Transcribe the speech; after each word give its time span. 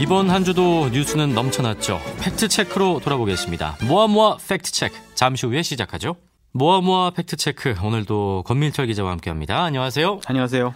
이번 0.00 0.30
한 0.30 0.44
주도 0.44 0.88
뉴스는 0.88 1.34
넘쳐났죠. 1.34 2.00
팩트체크로 2.22 3.00
돌아보겠습니다. 3.00 3.76
모아모아 3.86 4.38
팩트체크. 4.48 4.96
잠시 5.14 5.44
후에 5.44 5.60
시작하죠. 5.60 6.16
모아모아 6.52 7.10
팩트체크. 7.10 7.74
오늘도 7.84 8.44
권민철 8.46 8.86
기자와 8.86 9.10
함께 9.10 9.28
합니다. 9.28 9.62
안녕하세요. 9.62 10.20
안녕하세요. 10.24 10.74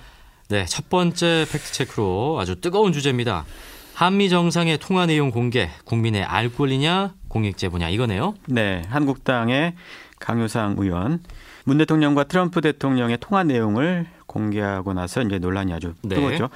네, 0.50 0.66
첫 0.66 0.90
번째 0.90 1.46
팩트체크로 1.50 2.36
아주 2.38 2.60
뜨거운 2.60 2.92
주제입니다. 2.92 3.46
한미 3.94 4.28
정상의 4.28 4.76
통화 4.76 5.06
내용 5.06 5.30
공개, 5.30 5.70
국민의 5.86 6.22
알 6.22 6.50
권리냐, 6.50 7.14
공익 7.28 7.56
제보냐 7.56 7.88
이거네요. 7.88 8.34
네, 8.46 8.82
한국당의 8.90 9.74
강효상 10.20 10.74
의원, 10.76 11.20
문 11.64 11.78
대통령과 11.78 12.24
트럼프 12.24 12.60
대통령의 12.60 13.16
통화 13.22 13.42
내용을 13.42 14.06
공개하고 14.34 14.92
나서 14.92 15.22
이제 15.22 15.38
논란이 15.38 15.72
아주 15.72 15.94
네. 16.02 16.16
뜨겁죠. 16.16 16.50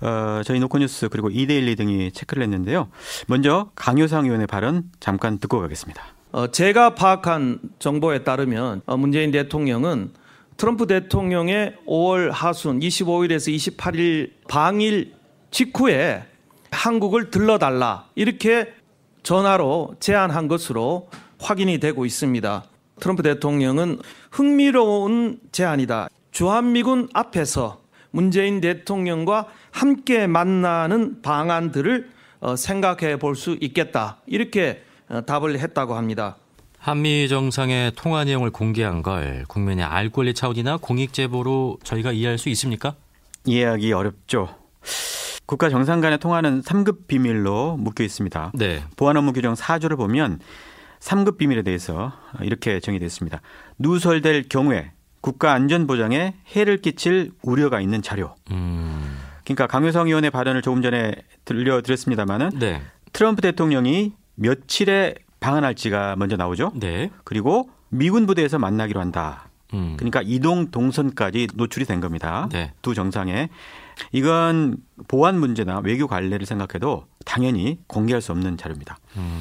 어, 0.00 0.42
저희 0.44 0.60
노코뉴스 0.60 1.08
그리고 1.08 1.28
이데일리 1.28 1.74
등이 1.74 2.12
체크를 2.12 2.42
했는데요. 2.44 2.88
먼저 3.26 3.70
강효상 3.74 4.24
의원의 4.24 4.46
발언 4.46 4.84
잠깐 5.00 5.38
듣고 5.38 5.60
가겠습니다. 5.60 6.02
어, 6.32 6.46
제가 6.48 6.94
파악한 6.94 7.60
정보에 7.78 8.22
따르면 8.24 8.82
어, 8.86 8.96
문재인 8.96 9.30
대통령은 9.30 10.12
트럼프 10.56 10.86
대통령의 10.86 11.76
5월 11.86 12.30
하순 12.30 12.80
25일에서 12.80 13.54
28일 13.54 14.30
방일 14.48 15.12
직후에 15.50 16.24
한국을 16.70 17.30
들러달라 17.30 18.06
이렇게 18.14 18.72
전화로 19.22 19.96
제안한 20.00 20.48
것으로 20.48 21.08
확인이 21.38 21.78
되고 21.78 22.06
있습니다. 22.06 22.64
트럼프 23.00 23.22
대통령은 23.22 23.98
흥미로운 24.30 25.38
제안이다. 25.52 26.08
주한미군 26.36 27.08
앞에서 27.14 27.80
문재인 28.10 28.60
대통령과 28.60 29.46
함께 29.70 30.26
만나는 30.26 31.22
방안들을 31.22 32.10
어, 32.40 32.56
생각해 32.56 33.18
볼 33.18 33.36
수 33.36 33.56
있겠다. 33.58 34.18
이렇게 34.26 34.82
어, 35.08 35.22
답을 35.22 35.58
했다고 35.58 35.94
합니다. 35.94 36.36
한미 36.78 37.28
정상의 37.30 37.92
통화 37.96 38.24
내용을 38.24 38.50
공개한 38.50 39.02
걸 39.02 39.46
국민의 39.48 39.86
알 39.86 40.10
권리 40.10 40.34
차원이나 40.34 40.76
공익 40.76 41.14
제보로 41.14 41.78
저희가 41.82 42.12
이해할 42.12 42.36
수 42.36 42.50
있습니까? 42.50 42.96
이해하기 43.46 43.94
어렵죠. 43.94 44.54
국가 45.46 45.70
정상 45.70 46.02
간의 46.02 46.18
통화는 46.18 46.60
3급 46.60 47.06
비밀로 47.06 47.78
묶여 47.78 48.04
있습니다. 48.04 48.52
네. 48.56 48.82
보안 48.96 49.16
업무 49.16 49.32
규정 49.32 49.54
4조를 49.54 49.96
보면 49.96 50.40
3급 51.00 51.38
비밀에 51.38 51.62
대해서 51.62 52.12
이렇게 52.42 52.78
정의되어 52.80 53.06
있습니다. 53.06 53.40
누설될 53.78 54.50
경우에 54.50 54.92
국가 55.26 55.52
안전 55.54 55.88
보장에 55.88 56.34
해를 56.54 56.76
끼칠 56.76 57.32
우려가 57.42 57.80
있는 57.80 58.00
자료. 58.00 58.36
음, 58.52 59.18
그러니까 59.42 59.66
강효성 59.66 60.06
의원의 60.06 60.30
발언을 60.30 60.62
조금 60.62 60.82
전에 60.82 61.16
들려드렸습니다마는 61.44 62.50
네. 62.60 62.80
트럼프 63.12 63.42
대통령이 63.42 64.12
며칠에 64.36 65.16
방한할지가 65.40 66.14
먼저 66.14 66.36
나오죠. 66.36 66.70
네. 66.76 67.10
그리고 67.24 67.68
미군 67.88 68.26
부대에서 68.26 68.60
만나기로 68.60 69.00
한다. 69.00 69.48
음, 69.74 69.94
그러니까 69.96 70.22
이동 70.22 70.70
동선까지 70.70 71.48
노출이 71.54 71.86
된 71.86 71.98
겁니다. 71.98 72.48
네. 72.52 72.72
두 72.80 72.94
정상에 72.94 73.48
이건 74.12 74.76
보안 75.08 75.40
문제나 75.40 75.80
외교 75.80 76.06
관례를 76.06 76.46
생각해도 76.46 77.06
당연히 77.24 77.80
공개할 77.88 78.22
수 78.22 78.30
없는 78.30 78.58
자료입니다. 78.58 78.98
음, 79.16 79.40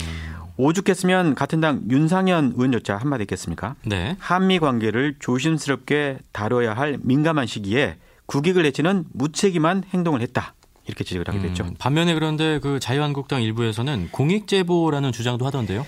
오죽했으면 0.57 1.35
같은 1.35 1.59
당 1.61 1.81
윤상현 1.89 2.53
의원조차 2.55 2.97
한마디 2.97 3.21
했겠습니까? 3.21 3.75
네. 3.85 4.15
한미 4.19 4.59
관계를 4.59 5.15
조심스럽게 5.19 6.19
다뤄야 6.31 6.73
할 6.73 6.97
민감한 7.01 7.45
시기에 7.45 7.97
국익을 8.25 8.65
해치는 8.65 9.05
무책임한 9.13 9.83
행동을 9.93 10.21
했다. 10.21 10.53
이렇게 10.87 11.03
지적을 11.03 11.27
하게 11.27 11.39
됐죠. 11.47 11.63
음, 11.65 11.73
반면에 11.79 12.13
그런데 12.13 12.59
그 12.59 12.79
자유한국당 12.79 13.41
일부에서는 13.41 14.09
공익제보라는 14.11 15.11
주장도 15.11 15.45
하던데요. 15.45 15.85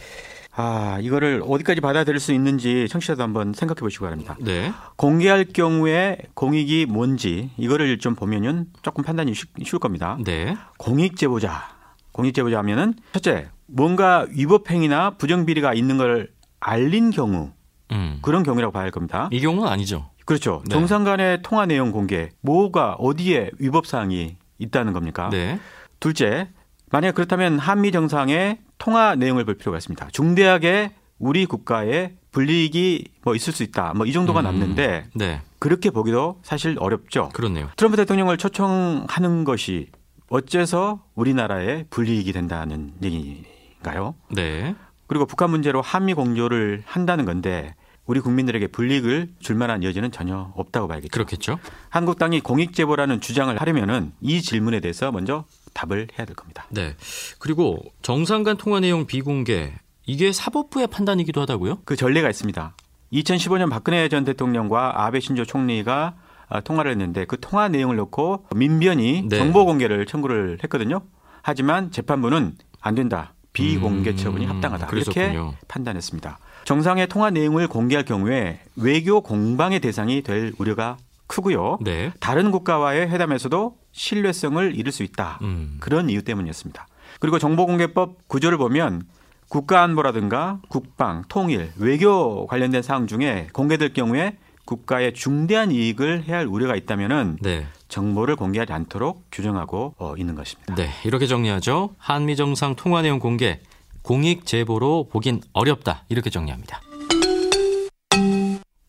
아, 0.59 0.97
이거를 1.01 1.43
어디까지 1.47 1.81
받아들일 1.81 2.19
수 2.19 2.33
있는지 2.33 2.87
청취자도 2.89 3.21
한번 3.21 3.53
생각해 3.53 3.79
보시기 3.79 4.01
바랍니다. 4.01 4.35
네. 4.41 4.73
공개할 4.95 5.45
경우에 5.53 6.17
공익이 6.33 6.87
뭔지 6.87 7.51
이거를 7.57 7.99
좀 7.99 8.15
보면은 8.15 8.65
조금 8.81 9.03
판단이 9.03 9.35
쉬- 9.35 9.45
쉬울 9.63 9.79
겁니다. 9.79 10.17
네. 10.25 10.57
공익 10.79 11.15
제보자. 11.15 11.69
공익 12.11 12.33
제보자 12.33 12.57
하면은 12.57 12.95
첫째, 13.13 13.49
뭔가 13.67 14.25
위법 14.31 14.69
행위나 14.71 15.11
부정 15.11 15.45
비리가 15.45 15.73
있는 15.73 15.97
걸 15.97 16.29
알린 16.59 17.11
경우 17.11 17.51
음. 17.91 18.19
그런 18.21 18.43
경우라고 18.43 18.71
봐야 18.71 18.83
할 18.83 18.91
겁니다. 18.91 19.29
이 19.31 19.39
경우는 19.41 19.67
아니죠. 19.67 20.09
그렇죠. 20.25 20.61
네. 20.67 20.73
정상 20.73 21.03
간의 21.03 21.41
통화 21.43 21.65
내용 21.65 21.91
공개. 21.91 22.29
뭐가 22.41 22.93
어디에 22.93 23.51
위법 23.59 23.85
사항이 23.87 24.35
있다는 24.59 24.91
겁니까? 24.93 25.29
네. 25.31 25.59
둘째, 25.99 26.49
만약 26.91 27.15
그렇다면 27.15 27.59
한미 27.59 27.91
정상의 27.91 28.59
통화 28.77 29.15
내용을 29.15 29.45
볼 29.45 29.55
필요가 29.55 29.77
있습니다. 29.77 30.09
중대하게 30.11 30.91
우리 31.19 31.45
국가에 31.45 32.13
불이익이 32.31 33.05
뭐 33.23 33.35
있을 33.35 33.53
수 33.53 33.63
있다. 33.63 33.93
뭐 33.95 34.05
이 34.05 34.11
정도가 34.13 34.41
음. 34.41 34.43
남는데 34.45 35.05
네. 35.15 35.41
그렇게 35.59 35.89
보기도 35.89 36.39
사실 36.43 36.75
어렵죠. 36.79 37.29
그렇네요. 37.33 37.69
트럼프 37.77 37.97
대통령을 37.97 38.37
초청하는 38.37 39.43
것이 39.43 39.87
어째서 40.29 41.03
우리나라에 41.15 41.85
불이익이 41.89 42.33
된다는 42.33 42.91
얘기 43.01 43.43
인가요? 43.77 44.15
네. 44.31 44.75
그리고 45.07 45.25
북한 45.25 45.49
문제로 45.49 45.81
한미 45.81 46.13
공조를 46.13 46.83
한다는 46.85 47.25
건데 47.25 47.73
우리 48.05 48.19
국민들에게 48.21 48.67
불이익을 48.67 49.29
줄 49.39 49.55
만한 49.55 49.83
여지는 49.83 50.11
전혀 50.11 50.51
없다고 50.55 50.87
봐야겠죠. 50.87 51.11
그렇겠죠. 51.11 51.59
한국당이 51.89 52.39
공익 52.39 52.73
제보라는 52.73 53.19
주장을 53.21 53.55
하려면은 53.59 54.13
이 54.21 54.41
질문에 54.41 54.79
대해서 54.79 55.11
먼저 55.11 55.45
답을 55.73 56.07
해야 56.17 56.25
될 56.25 56.35
겁니다. 56.35 56.65
네. 56.69 56.95
그리고 57.39 57.79
정상 58.01 58.43
간 58.43 58.57
통화 58.57 58.79
내용 58.79 59.05
비공개 59.05 59.73
이게 60.05 60.31
사법부의 60.31 60.87
판단이기도 60.87 61.41
하다고요? 61.41 61.79
그 61.83 61.95
전례가 61.97 62.29
있습니다. 62.29 62.75
2015년 63.11 63.69
박근혜 63.69 64.07
전 64.09 64.23
대통령과 64.23 65.05
아베 65.05 65.19
신조 65.19 65.45
총리가 65.45 66.15
아, 66.49 66.61
통화를 66.61 66.91
했는데 66.91 67.25
그 67.25 67.37
통화 67.39 67.67
내용을 67.67 67.97
놓고 67.97 68.47
민변이 68.55 69.23
네. 69.27 69.37
정보 69.37 69.65
공개를 69.65 70.05
청구를 70.05 70.59
했거든요. 70.63 71.01
하지만 71.41 71.91
재판부는 71.91 72.55
안 72.79 72.95
된다. 72.95 73.33
비공개 73.57 74.15
처분이 74.15 74.45
음, 74.45 74.51
합당하다. 74.51 74.87
그랬었군요. 74.87 75.25
이렇게 75.25 75.57
판단했습니다. 75.67 76.37
정상의 76.63 77.07
통화 77.07 77.31
내용을 77.31 77.67
공개할 77.67 78.05
경우에 78.05 78.59
외교 78.75 79.21
공방의 79.21 79.79
대상이 79.79 80.21
될 80.21 80.53
우려가 80.59 80.97
크고요. 81.25 81.79
네. 81.81 82.11
다른 82.19 82.51
국가와의 82.51 83.09
회담에서도 83.09 83.75
신뢰성을 83.91 84.75
잃을 84.75 84.91
수 84.91 85.03
있다. 85.03 85.39
음. 85.41 85.77
그런 85.79 86.09
이유 86.09 86.21
때문이었습니다. 86.23 86.87
그리고 87.19 87.39
정보공개법 87.39 88.27
구조를 88.27 88.57
보면 88.57 89.03
국가안보라든가 89.49 90.59
국방, 90.69 91.23
통일, 91.27 91.71
외교 91.77 92.45
관련된 92.47 92.81
사항 92.81 93.07
중에 93.07 93.47
공개될 93.53 93.93
경우에 93.93 94.37
국가의 94.65 95.13
중대한 95.13 95.71
이익을 95.71 96.25
해야 96.25 96.39
할 96.39 96.45
우려가 96.45 96.75
있다면은 96.75 97.37
네. 97.41 97.65
정보를 97.87 98.35
공개하지 98.35 98.73
않도록 98.73 99.25
규정하고 99.31 99.95
어, 99.97 100.15
있는 100.17 100.35
것입니다. 100.35 100.75
네. 100.75 100.89
이렇게 101.05 101.27
정리하죠. 101.27 101.95
한미 101.97 102.35
정상 102.35 102.75
통화 102.75 103.01
내용 103.01 103.19
공개 103.19 103.59
공익 104.01 104.45
제보로 104.45 105.07
보긴 105.09 105.41
어렵다. 105.53 106.03
이렇게 106.09 106.29
정리합니다. 106.29 106.81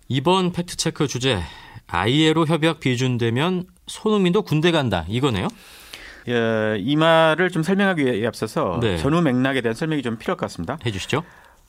이번 0.08 0.52
팩트 0.52 0.76
체크 0.76 1.06
주제 1.06 1.40
아이에로 1.86 2.46
협약 2.46 2.80
비준되면 2.80 3.64
손흥민도 3.86 4.42
군대 4.42 4.70
간다. 4.70 5.04
이거네요. 5.08 5.48
예, 6.28 6.76
이 6.78 6.96
말을 6.96 7.50
좀 7.50 7.62
설명하기 7.62 8.04
위해 8.04 8.26
앞서서 8.26 8.78
네. 8.82 8.98
전후 8.98 9.22
맥락에 9.22 9.60
대한 9.62 9.74
설명이 9.74 10.02
좀 10.02 10.18
필요할 10.18 10.36
것 10.36 10.46
같습니다. 10.46 10.78
해 10.84 10.90
주시죠. 10.90 11.22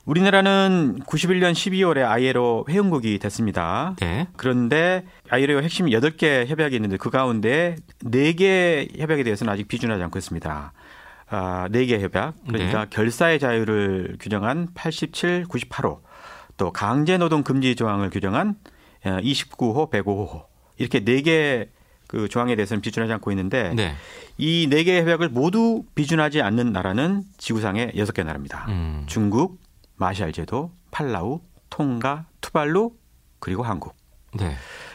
우리나라는 0.06 1.00
91년 1.06 1.52
12월에 1.52 2.04
아이에로 2.04 2.64
회원국이 2.68 3.18
됐습니다. 3.18 3.94
네. 4.00 4.26
그런데 4.36 5.04
아이에로 5.28 5.62
핵심 5.62 5.86
8개 5.86 6.46
협약이 6.46 6.74
있는데 6.76 6.96
그 6.96 7.10
가운데 7.10 7.76
4개 8.04 8.98
협약에 8.98 9.22
대해서는 9.22 9.52
아직 9.52 9.68
비준하지 9.68 10.02
않고 10.04 10.18
있습니다. 10.18 10.72
아, 11.28 11.68
4개 11.70 12.00
협약. 12.00 12.34
그러니까 12.48 12.84
네. 12.84 12.90
결사의 12.90 13.38
자유를 13.38 14.16
규정한 14.18 14.68
87, 14.74 15.44
98호, 15.48 16.00
또 16.56 16.72
강제 16.72 17.18
노동 17.18 17.42
금지 17.42 17.76
조항을 17.76 18.10
규정한 18.10 18.56
29호, 19.04 19.90
105호. 19.90 20.44
이렇게 20.78 21.00
4개 21.04 21.68
그 22.08 22.28
조항에 22.28 22.56
대해서는 22.56 22.80
비준하지 22.80 23.12
않고 23.12 23.30
있는데 23.30 23.72
네. 23.74 23.94
이 24.36 24.68
4개의 24.68 25.02
협약을 25.02 25.28
모두 25.28 25.84
비준하지 25.94 26.42
않는 26.42 26.72
나라는 26.72 27.22
지구상에 27.38 27.92
6개 27.92 28.24
나라입니다. 28.24 28.66
음. 28.68 29.04
중국, 29.06 29.60
마샬 30.00 30.32
제도, 30.32 30.72
팔라우, 30.90 31.40
통가, 31.68 32.24
투발루 32.40 32.92
그리고 33.38 33.62
한국. 33.62 33.94
네. 34.32 34.54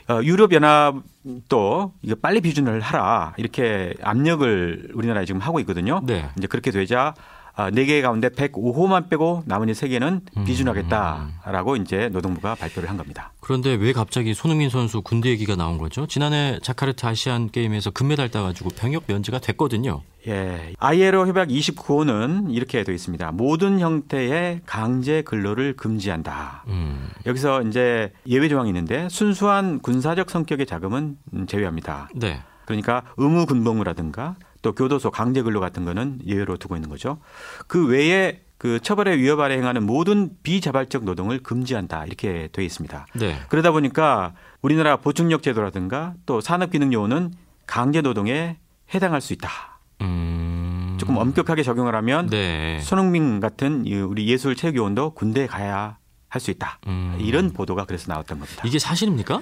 어, 0.10 0.22
유럽 0.24 0.52
연합도 0.52 1.94
이거 2.02 2.16
빨리 2.16 2.42
비준을 2.42 2.80
하라 2.82 3.34
이렇게 3.38 3.94
압력을 4.02 4.92
우리나라에 4.94 5.26
지금 5.26 5.42
하고 5.42 5.60
있거든요. 5.62 6.02
네. 6.04 6.30
이제 6.38 6.48
그렇게 6.48 6.72
되자 6.72 7.14
아, 7.18 7.35
4개 7.56 8.02
가운데 8.02 8.30
105호만 8.30 9.10
빼고 9.10 9.44
나머지 9.46 9.72
3개는 9.74 10.46
비준하겠다라고 10.46 11.78
이제 11.78 12.10
노동부가 12.10 12.56
발표를 12.56 12.90
한 12.90 12.98
겁니다. 12.98 13.32
그런데 13.40 13.74
왜 13.76 13.94
갑자기 13.94 14.34
손흥민 14.34 14.70
선수 14.70 15.02
군대 15.02 15.30
얘기가 15.30 15.56
나온 15.56 15.78
거죠? 15.78 16.08
지난해 16.08 16.60
자카르타 16.62 17.10
아시안 17.10 17.50
게임에서 17.50 17.92
금메달 17.92 18.30
따가지고 18.30 18.72
병역 18.72 19.04
면제가 19.08 19.40
됐거든요. 19.40 20.02
예. 20.28 20.74
ILO 20.80 21.28
협약 21.28 21.50
29호는 21.50 22.52
이렇게 22.52 22.84
되어 22.84 22.96
있습니다. 22.96 23.32
모든 23.34 23.80
형태의 23.80 24.62
강제 24.66 25.22
근로를 25.22 25.76
금지한다. 25.76 26.64
음, 26.68 27.10
여기서 27.28 27.62
이제 27.64 28.12
예외 28.28 28.50
조항이 28.50 28.70
있는데 28.70 29.08
순수한 29.10 29.80
군사적 29.80 30.30
성격의 30.32 30.66
자금은 30.66 31.18
음, 31.34 31.48
제외합니다. 31.48 32.10
네. 32.16 32.42
그러니까 32.66 33.04
의무 33.18 33.46
군복무라든가 33.46 34.36
또 34.62 34.74
교도소 34.74 35.12
강제 35.12 35.42
근로 35.42 35.60
같은 35.60 35.86
거는 35.86 36.20
예외로 36.26 36.58
두고 36.58 36.76
있는 36.76 36.90
거죠. 36.90 37.20
그 37.68 37.88
외에 37.88 38.42
그 38.58 38.80
처벌에 38.80 39.18
위협 39.18 39.40
아래 39.40 39.58
행하는 39.58 39.86
모든 39.86 40.32
비자발적 40.42 41.04
노동을 41.04 41.44
금지한다 41.44 42.06
이렇게 42.06 42.50
되어 42.52 42.64
있습니다. 42.64 43.06
네. 43.16 43.40
그러다 43.50 43.72
보니까 43.72 44.34
우리나라 44.62 44.98
보충력 44.98 45.44
제도라든가 45.44 46.14
또 46.26 46.42
산업기능요원은 46.42 47.34
강제 47.68 48.02
노동에 48.02 48.58
해당할 48.94 49.22
수 49.22 49.34
있다. 49.34 49.80
음. 50.02 50.96
조금 51.00 51.18
엄격하게 51.18 51.64
적용을 51.64 51.94
하면 51.96 52.28
네. 52.30 52.80
손흥민 52.82 53.40
같은 53.40 53.86
이 53.86 53.96
우리 53.96 54.28
예술 54.28 54.56
체육요원도 54.56 55.12
군대에 55.12 55.48
가야 55.48 55.98
할 56.36 56.42
수 56.42 56.52
있다. 56.52 56.80
음. 56.88 57.18
이런 57.20 57.52
보도가 57.52 57.86
그래서 57.86 58.12
나왔던 58.12 58.40
겁니다. 58.40 58.64
이게 58.66 58.78
사실입니까? 58.78 59.42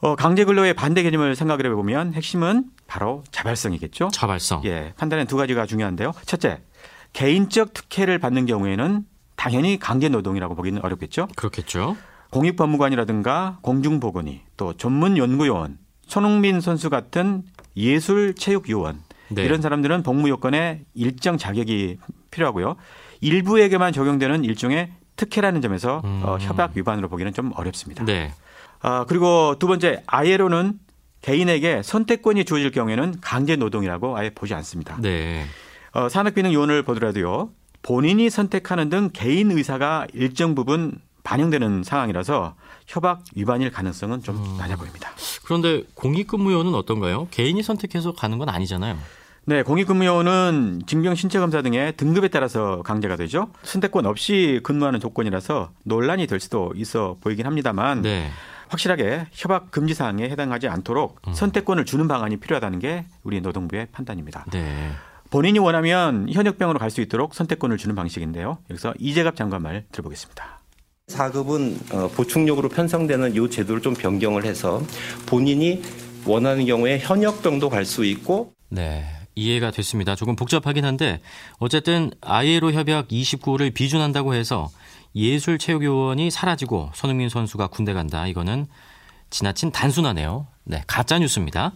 어, 0.00 0.16
강제 0.16 0.44
근로의 0.44 0.74
반대 0.74 1.02
개념을 1.02 1.36
생각을 1.36 1.66
해보면 1.66 2.14
핵심은 2.14 2.64
바로 2.86 3.22
자발성이겠죠. 3.30 4.08
자발성. 4.12 4.62
예, 4.64 4.94
판단엔 4.96 5.26
두 5.26 5.36
가지가 5.36 5.66
중요한데요. 5.66 6.12
첫째, 6.24 6.60
개인적 7.12 7.74
특혜를 7.74 8.18
받는 8.18 8.46
경우에는 8.46 9.04
당연히 9.36 9.78
강제 9.78 10.08
노동이라고 10.08 10.54
보기는 10.54 10.82
어렵겠죠. 10.82 11.28
그렇겠죠. 11.36 11.96
공익법무관이라든가 12.30 13.58
공중보건이 13.62 14.40
또 14.56 14.74
전문 14.76 15.18
연구요원, 15.18 15.78
손흥민 16.06 16.60
선수 16.60 16.88
같은 16.90 17.42
예술 17.76 18.34
체육 18.34 18.68
요원 18.70 19.00
네. 19.28 19.44
이런 19.44 19.60
사람들은 19.62 20.02
복무 20.02 20.28
요건에 20.28 20.84
일정 20.94 21.36
자격이 21.36 21.98
필요하고요. 22.30 22.76
일부에게만 23.20 23.92
적용되는 23.92 24.44
일종의 24.44 24.90
특혜라는 25.16 25.60
점에서 25.60 26.00
음. 26.04 26.22
어, 26.24 26.38
협약 26.38 26.72
위반으로 26.74 27.08
보기는 27.08 27.32
좀 27.32 27.52
어렵습니다. 27.54 28.04
네. 28.04 28.32
아, 28.80 29.04
그리고 29.08 29.56
두 29.58 29.66
번째 29.66 30.02
ILO는 30.06 30.78
개인에게 31.22 31.82
선택권이 31.82 32.44
주어질 32.44 32.70
경우에는 32.70 33.16
강제 33.20 33.56
노동이라고 33.56 34.16
아예 34.16 34.30
보지 34.30 34.54
않습니다. 34.54 34.96
네. 35.00 35.44
어, 35.92 36.08
산업기능요원을 36.08 36.82
보더라도요. 36.82 37.50
본인이 37.82 38.30
선택하는 38.30 38.88
등 38.88 39.10
개인 39.12 39.50
의사가 39.50 40.06
일정 40.12 40.54
부분 40.54 40.98
반영되는 41.22 41.82
상황이라서 41.84 42.54
협약 42.86 43.22
위반일 43.34 43.70
가능성은 43.70 44.22
좀 44.22 44.36
음. 44.36 44.56
낮아 44.58 44.76
보입니다. 44.76 45.10
그런데 45.44 45.82
공익근무요원은 45.94 46.74
어떤가요? 46.74 47.28
개인이 47.30 47.62
선택해서 47.62 48.12
가는 48.12 48.38
건 48.38 48.48
아니잖아요. 48.48 48.96
네, 49.46 49.62
공익근무요원은 49.62 50.82
징병 50.86 51.14
신체 51.14 51.38
검사 51.38 51.62
등의 51.62 51.96
등급에 51.96 52.28
따라서 52.28 52.82
강제가 52.82 53.16
되죠. 53.16 53.48
선택권 53.62 54.06
없이 54.06 54.60
근무하는 54.62 55.00
조건이라서 55.00 55.70
논란이 55.84 56.26
될 56.26 56.40
수도 56.40 56.72
있어 56.76 57.16
보이긴 57.20 57.46
합니다만 57.46 58.02
네. 58.02 58.30
확실하게 58.70 59.26
협약 59.32 59.70
금지 59.70 59.94
사항에 59.94 60.24
해당하지 60.30 60.68
않도록 60.68 61.20
음. 61.28 61.34
선택권을 61.34 61.84
주는 61.84 62.08
방안이 62.08 62.38
필요하다는 62.38 62.78
게 62.78 63.04
우리 63.22 63.40
노동부의 63.40 63.88
판단입니다. 63.92 64.46
네. 64.52 64.90
본인이 65.30 65.58
원하면 65.58 66.28
현역병으로 66.30 66.78
갈 66.78 66.90
수 66.90 67.00
있도록 67.00 67.34
선택권을 67.34 67.76
주는 67.76 67.94
방식인데요. 67.94 68.58
여기서 68.70 68.94
이재갑 68.98 69.36
장관 69.36 69.62
말 69.62 69.84
들어보겠습니다. 69.92 70.60
4급은 71.08 71.94
어, 71.94 72.08
보충력으로 72.08 72.68
편성되는 72.68 73.34
이 73.36 73.50
제도를 73.50 73.82
좀 73.82 73.94
변경을 73.94 74.44
해서 74.44 74.82
본인이 75.26 75.82
원하는 76.24 76.66
경우에 76.66 76.98
현역병도 76.98 77.68
갈 77.70 77.84
수 77.84 78.04
있고 78.04 78.52
네. 78.68 79.04
이해가 79.40 79.70
됐습니다. 79.70 80.14
조금 80.14 80.36
복잡하긴 80.36 80.84
한데 80.84 81.20
어쨌든 81.58 82.10
ILO 82.20 82.72
협약 82.72 83.08
29호를 83.08 83.72
비준한다고 83.72 84.34
해서 84.34 84.68
예술체육요원이 85.14 86.30
사라지고 86.30 86.90
손흥민 86.94 87.28
선수가 87.28 87.68
군대 87.68 87.92
간다. 87.94 88.26
이거는 88.26 88.66
지나친 89.30 89.72
단순하네요. 89.72 90.46
네, 90.64 90.82
가짜 90.86 91.18
뉴스입니다. 91.18 91.72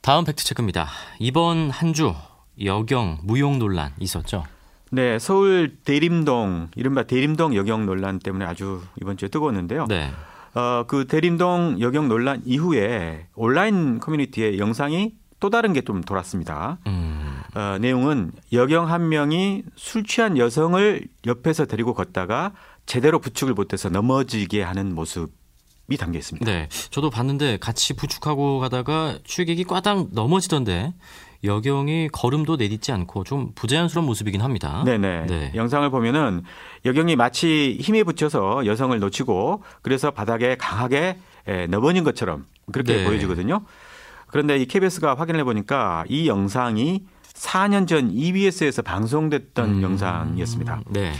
다음 0.00 0.24
팩트 0.24 0.44
체크입니다. 0.44 0.88
이번 1.18 1.70
한 1.70 1.92
주 1.92 2.14
여경 2.62 3.18
무용 3.22 3.58
논란 3.58 3.92
있었죠. 4.00 4.44
네, 4.90 5.18
서울 5.18 5.76
대림동 5.84 6.68
이른바 6.76 7.04
대림동 7.04 7.54
여경 7.56 7.86
논란 7.86 8.18
때문에 8.18 8.44
아주 8.44 8.82
이번 9.00 9.16
주에 9.16 9.28
뜨거웠는데요. 9.28 9.86
네. 9.88 10.10
어, 10.54 10.84
그 10.86 11.06
대림동 11.06 11.78
여경 11.80 12.08
논란 12.08 12.42
이후에 12.44 13.26
온라인 13.34 13.98
커뮤니티에 14.00 14.58
영상이 14.58 15.14
또 15.40 15.50
다른 15.50 15.72
게 15.72 15.80
좀 15.82 16.02
돌았습니다. 16.02 16.78
음. 16.86 17.40
어, 17.54 17.76
내용은 17.80 18.32
여경 18.52 18.88
한 18.88 19.08
명이 19.08 19.64
술 19.76 20.04
취한 20.04 20.38
여성을 20.38 21.06
옆에서 21.26 21.66
데리고 21.66 21.94
걷다가 21.94 22.52
제대로 22.86 23.18
부축을 23.18 23.54
못해서 23.54 23.88
넘어지게 23.88 24.62
하는 24.62 24.94
모습 24.94 25.30
이 25.90 25.96
담겨 25.96 26.18
있습니다. 26.18 26.46
네. 26.46 26.68
저도 26.90 27.10
봤는데 27.10 27.58
같이 27.58 27.94
부축하고 27.94 28.60
가다가 28.60 29.18
취객이 29.24 29.64
꽈당 29.64 30.08
넘어지던데 30.12 30.94
여경이 31.44 32.08
걸음도 32.12 32.56
내딛지 32.56 32.92
않고 32.92 33.24
좀 33.24 33.52
부자연스러운 33.54 34.06
모습이긴 34.06 34.40
합니다. 34.40 34.82
네네. 34.84 35.26
네. 35.26 35.52
영상을 35.54 35.88
보면은 35.90 36.42
여경이 36.84 37.16
마치 37.16 37.76
힘에 37.80 38.04
붙여서 38.04 38.66
여성을 38.66 38.98
놓치고 38.98 39.62
그래서 39.82 40.10
바닥에 40.10 40.56
강하게 40.56 41.18
에, 41.46 41.66
넘어진 41.66 42.04
것처럼 42.04 42.46
그렇게 42.70 42.98
네. 42.98 43.04
보여지거든요. 43.04 43.62
그런데 44.28 44.56
이 44.56 44.66
KBS가 44.66 45.14
확인을 45.14 45.40
해보니까 45.40 46.04
이 46.08 46.28
영상이 46.28 47.04
4년 47.34 47.88
전 47.88 48.10
EBS에서 48.12 48.82
방송됐던 48.82 49.68
음. 49.68 49.82
영상이었습니다. 49.82 50.82
네. 50.90 51.12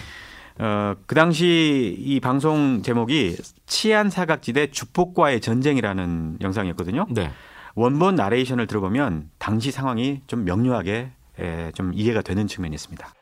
어, 0.58 0.94
그 1.06 1.14
당시 1.14 1.96
이 1.98 2.20
방송 2.20 2.82
제목이 2.82 3.36
치안 3.66 4.10
사각지대 4.10 4.70
주폭과의 4.70 5.40
전쟁이라는 5.40 6.38
영상이었거든요. 6.40 7.06
네. 7.10 7.32
원본 7.74 8.16
나레이션을 8.16 8.66
들어보면 8.66 9.30
당시 9.38 9.70
상황이 9.70 10.20
좀 10.26 10.44
명료하게 10.44 11.10
에, 11.38 11.72
좀 11.74 11.92
이해가 11.94 12.20
되는 12.22 12.46
측면이 12.46 12.74
있습니다. 12.74 13.14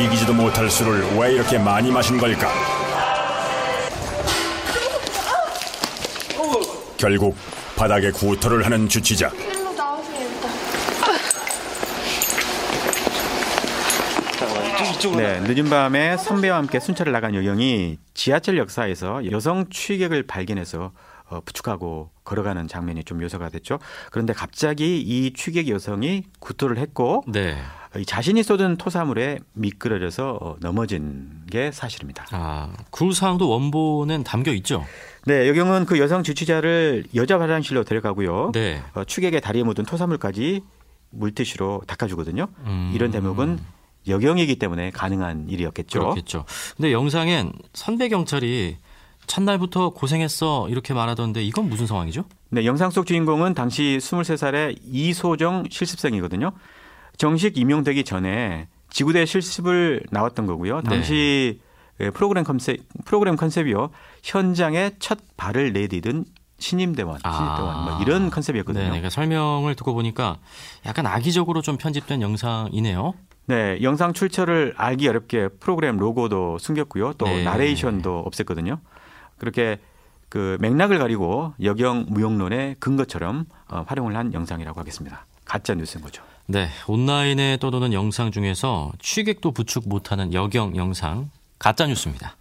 이기지도 0.00 0.32
못할 0.32 0.70
술을 0.70 1.18
왜 1.18 1.34
이렇게 1.34 1.58
많이 1.58 1.90
마신 1.90 2.18
걸까? 2.18 2.48
결국 6.96 7.36
바닥에 7.76 8.10
구토를 8.12 8.64
하는 8.64 8.88
주치자. 8.88 9.28
일로 9.28 9.72
나오세요 9.72 10.28
일단. 10.30 10.50
네, 15.16 15.40
늦은 15.40 15.68
밤에 15.68 16.16
선배와 16.16 16.56
함께 16.56 16.80
순찰을 16.80 17.12
나간 17.12 17.34
여경이 17.34 17.98
지하철 18.14 18.56
역사에서 18.56 19.30
여성 19.30 19.68
취객을 19.68 20.22
발견해서 20.26 20.92
어, 21.34 21.40
부축하고 21.44 22.10
걸어가는 22.22 22.68
장면이 22.68 23.04
좀 23.04 23.18
묘사가 23.18 23.48
됐죠. 23.48 23.78
그런데 24.10 24.32
갑자기 24.32 25.00
이 25.00 25.32
취객 25.32 25.68
여성이 25.68 26.22
구토를 26.38 26.78
했고 26.78 27.24
네. 27.26 27.56
이 27.96 28.04
자신이 28.04 28.42
쏟은 28.42 28.76
토사물에 28.76 29.38
미끄러져서 29.52 30.38
어, 30.40 30.56
넘어진 30.60 31.42
게 31.50 31.70
사실입니다. 31.72 32.26
아, 32.30 32.72
그 32.90 33.12
사항도 33.12 33.48
원본엔 33.48 34.24
담겨 34.24 34.52
있죠. 34.54 34.84
네, 35.26 35.48
여경은 35.48 35.86
그 35.86 35.98
여성 35.98 36.22
주치자를 36.22 37.04
여자 37.14 37.40
화장실로 37.40 37.84
데려가고요. 37.84 38.52
네. 38.52 38.82
어, 38.94 39.04
취객의 39.04 39.40
다리에 39.40 39.62
묻은 39.62 39.84
토사물까지 39.84 40.62
물티슈로 41.10 41.82
닦아주거든요. 41.86 42.48
음. 42.64 42.92
이런 42.94 43.10
대목은 43.10 43.58
여경이기 44.06 44.56
때문에 44.56 44.90
가능한 44.90 45.48
일이었겠죠. 45.48 46.00
그렇겠죠. 46.00 46.44
근데 46.76 46.92
영상엔 46.92 47.52
선배 47.72 48.08
경찰이 48.08 48.76
첫날부터 49.26 49.90
고생했어 49.90 50.68
이렇게 50.68 50.94
말하던데 50.94 51.42
이건 51.42 51.68
무슨 51.68 51.86
상황이죠? 51.86 52.24
네, 52.50 52.64
영상 52.64 52.90
속 52.90 53.06
주인공은 53.06 53.54
당시 53.54 53.98
23살의 54.00 54.78
이소정 54.84 55.64
실습생이거든요. 55.70 56.52
정식 57.16 57.58
임용되기 57.58 58.04
전에 58.04 58.68
지구대 58.90 59.24
실습을 59.26 60.02
나왔던 60.10 60.46
거고요. 60.46 60.82
당시 60.82 61.60
예, 62.00 62.10
프로그램 62.10 62.44
컨셉 62.44 62.80
프로그램 63.04 63.36
컨셉이요. 63.36 63.90
현장에 64.22 64.92
첫 64.98 65.18
발을 65.36 65.72
내디딘 65.72 66.24
신임대원, 66.58 67.18
신입대원 67.18 67.84
뭐 67.84 67.98
이런 68.00 68.30
컨셉이었거든요. 68.30 68.84
네, 68.84 68.88
그러니까 68.88 69.10
설명을 69.10 69.74
듣고 69.74 69.94
보니까 69.94 70.38
약간 70.86 71.06
악의적으로 71.06 71.62
좀 71.62 71.76
편집된 71.76 72.22
영상이네요. 72.22 73.14
네, 73.46 73.78
영상 73.82 74.12
출처를 74.12 74.74
알기 74.76 75.06
어렵게 75.06 75.48
프로그램 75.60 75.98
로고도 75.98 76.58
숨겼고요. 76.58 77.14
또 77.14 77.26
네. 77.26 77.44
나레이션도 77.44 78.24
없앴거든요. 78.30 78.78
그렇게 79.38 79.78
그 80.28 80.56
맥락을 80.60 80.98
가리고 80.98 81.54
여경 81.62 82.06
무용론의 82.08 82.76
근거처럼 82.80 83.46
어, 83.68 83.84
활용을 83.86 84.16
한 84.16 84.32
영상이라고 84.34 84.80
하겠습니다. 84.80 85.26
가짜 85.44 85.74
뉴스인 85.74 86.02
거죠. 86.02 86.22
네, 86.46 86.68
온라인에 86.86 87.58
떠도는 87.58 87.92
영상 87.92 88.30
중에서 88.30 88.92
취객도 88.98 89.52
부축 89.52 89.88
못하는 89.88 90.32
여경 90.32 90.76
영상 90.76 91.30
가짜 91.58 91.86
뉴스입니다. 91.86 92.36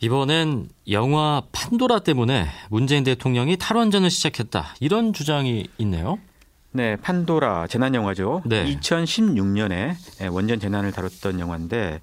이번엔 0.00 0.68
영화 0.90 1.42
판도라 1.50 1.98
때문에 2.00 2.48
문재인 2.70 3.02
대통령이 3.02 3.56
탈원전을 3.56 4.10
시작했다. 4.10 4.76
이런 4.80 5.12
주장이 5.12 5.66
있네요. 5.78 6.18
네, 6.70 6.96
판도라 6.96 7.66
재난 7.66 7.94
영화죠. 7.94 8.42
네. 8.46 8.64
2016년에 8.76 9.96
원전 10.30 10.60
재난을 10.60 10.92
다뤘던 10.92 11.40
영화인데 11.40 12.00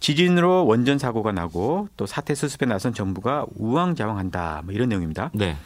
지진으로 0.00 0.66
원전 0.66 0.98
사고가 0.98 1.32
나고 1.32 1.88
또 1.96 2.06
사태 2.06 2.34
수습에 2.34 2.66
나선 2.66 2.94
정부가 2.94 3.46
우왕좌왕한다. 3.56 4.62
뭐 4.64 4.74
이런 4.74 4.88
내용입니다. 4.88 5.30
네. 5.34 5.56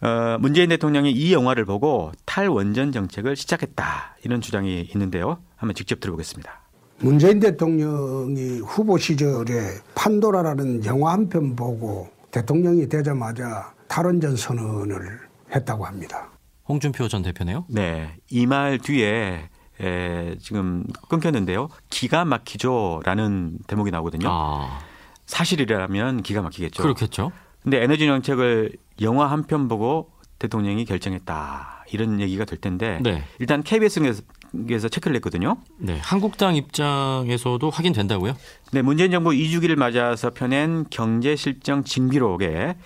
어, 0.00 0.36
문재인 0.40 0.68
대통령이 0.68 1.10
이 1.12 1.32
영화를 1.32 1.64
보고 1.64 2.12
탈원전 2.24 2.92
정책을 2.92 3.36
시작했다. 3.36 4.16
이런 4.24 4.40
주장이 4.40 4.88
있는데요. 4.94 5.38
한번 5.56 5.74
직접 5.74 6.00
들어보겠습니다. 6.00 6.60
문재인 7.00 7.40
대통령이 7.40 8.60
후보 8.60 8.96
시절에 8.98 9.78
판도라라는 9.94 10.84
영화 10.84 11.12
한 11.12 11.28
편 11.28 11.56
보고 11.56 12.08
대통령이 12.30 12.88
되자마자 12.88 13.72
탈원전 13.88 14.36
선언을 14.36 15.18
했다고 15.54 15.84
합니다. 15.84 16.30
홍준표 16.68 17.08
전 17.08 17.22
대표네요. 17.22 17.64
네, 17.68 18.16
이 18.30 18.46
말 18.46 18.78
뒤에 18.78 19.48
에, 19.80 20.36
지금 20.40 20.84
끊겼는데요. 21.08 21.68
기가 21.90 22.24
막히죠라는 22.24 23.58
대목이 23.66 23.90
나오거든요. 23.90 24.28
아, 24.30 24.78
사실이라면 25.26 26.22
기가 26.22 26.42
막히겠죠. 26.42 26.82
그렇겠죠. 26.82 27.32
근데 27.62 27.82
에너지 27.82 28.06
정책을 28.06 28.72
영화 29.00 29.26
한 29.30 29.44
편 29.44 29.68
보고 29.68 30.10
대통령이 30.38 30.84
결정했다. 30.84 31.84
이런 31.92 32.20
얘기가 32.20 32.44
될 32.44 32.58
텐데 32.60 32.98
네. 33.02 33.24
일단 33.38 33.62
KBS에서 33.62 34.22
체크를 34.90 35.16
했거든요. 35.16 35.56
네, 35.78 35.98
한국당 36.02 36.56
입장에서도 36.56 37.68
확인된다고요? 37.70 38.34
네, 38.72 38.82
문재인 38.82 39.10
정부 39.10 39.30
2주기를 39.30 39.76
맞아서 39.76 40.30
펴낸 40.30 40.84
경제 40.90 41.36
실정 41.36 41.84
징비록에 41.84 42.76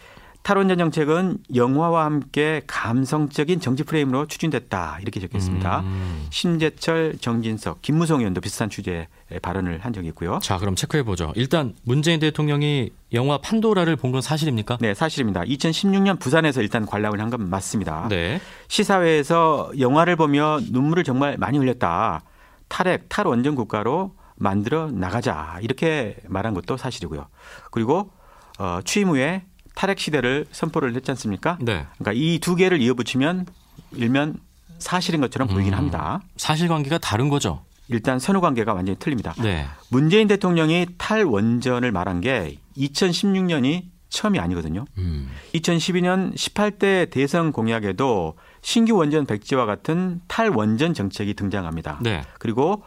탈원전 0.49 0.79
정책은 0.79 1.37
영화와 1.55 2.07
함께 2.07 2.63
감성적인 2.67 3.61
정치 3.61 3.83
프레임으로 3.85 4.25
추진됐다 4.29 4.97
이렇게 5.03 5.21
적혔습니다. 5.21 5.81
음. 5.81 6.27
심재철, 6.31 7.19
정진석, 7.21 7.83
김무성 7.83 8.21
의원도 8.21 8.41
비슷한 8.41 8.71
취지의 8.71 9.09
발언을 9.43 9.81
한 9.81 9.93
적이 9.93 10.09
있고요. 10.09 10.39
자, 10.43 10.57
그럼 10.57 10.75
체크해 10.75 11.03
보죠. 11.03 11.35
일단 11.37 11.75
문재인 11.85 12.19
대통령이 12.19 12.89
영화 13.13 13.37
판도라를 13.37 13.97
본 13.97 14.09
건 14.09 14.23
사실입니까? 14.23 14.79
네, 14.81 14.95
사실입니다. 14.95 15.43
2016년 15.43 16.19
부산에서 16.19 16.63
일단 16.63 16.87
관람을 16.87 17.21
한 17.21 17.29
건 17.29 17.51
맞습니다. 17.51 18.07
네. 18.09 18.41
시사회에서 18.69 19.73
영화를 19.79 20.17
보며 20.17 20.61
눈물을 20.71 21.05
정말 21.05 21.37
많이 21.37 21.59
흘렸다. 21.59 22.23
탈핵, 22.69 23.11
탈원전 23.11 23.55
국가로 23.55 24.15
만들어 24.37 24.91
나가자. 24.91 25.59
이렇게 25.61 26.17
말한 26.27 26.55
것도 26.55 26.79
사실이고요. 26.79 27.27
그리고 27.71 28.11
어, 28.59 28.81
취임 28.87 29.09
후에 29.11 29.43
탈핵 29.79 30.01
시대를 30.01 30.45
선포를 30.51 30.97
했지 30.97 31.09
않습니까? 31.13 31.57
네. 31.61 31.87
그러니까 31.99 32.13
이 32.13 32.41
두 32.41 32.57
개를 32.57 32.81
이어붙이면 32.81 33.47
일면 33.93 34.35
사실인 34.81 35.21
것처럼 35.21 35.47
보이긴 35.47 35.73
음. 35.73 35.79
합니다. 35.79 36.21
사실관계가 36.37 36.99
다른 36.99 37.29
거죠. 37.29 37.65
일단 37.87 38.19
선후 38.19 38.41
관계가 38.41 38.75
완전히 38.75 38.99
틀립니다. 38.99 39.35
네. 39.41 39.67
문재인 39.89 40.27
대통령이 40.27 40.87
탈원전을 40.99 41.93
말한 41.93 42.21
게 42.21 42.59
2016년이 42.77 43.85
처음이 44.09 44.41
아니거든요. 44.41 44.85
음. 44.99 45.31
2012년 45.55 46.35
18대 46.35 47.09
대선 47.11 47.53
공약에도 47.53 48.35
신규 48.63 48.97
원전 48.97 49.27
백지와 49.27 49.65
같은 49.65 50.21
탈원전 50.27 50.93
정책이 50.93 51.35
등장합니다. 51.35 52.01
네. 52.03 52.23
그리고 52.41 52.83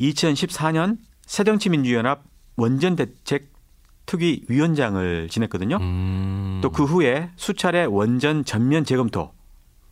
2014년 0.00 0.98
새정치민주연합 1.26 2.22
원전 2.56 2.94
대책 2.94 3.55
특위 4.06 4.42
위원장을 4.48 5.28
지냈거든요. 5.28 5.76
음. 5.80 6.60
또그 6.62 6.84
후에 6.84 7.30
수차례 7.36 7.84
원전 7.84 8.44
전면 8.44 8.84
재검토 8.84 9.32